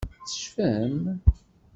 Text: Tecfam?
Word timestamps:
Tecfam? 0.25 0.95